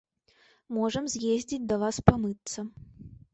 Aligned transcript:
Можам 0.77 1.05
з'ездзіць 1.15 1.59
да 1.73 1.77
вас 1.83 2.01
памыцца. 2.09 2.59